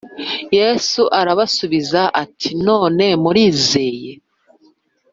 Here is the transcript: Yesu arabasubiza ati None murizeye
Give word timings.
Yesu 0.57 1.01
arabasubiza 1.19 2.01
ati 2.23 2.49
None 2.65 3.05
murizeye 3.21 4.11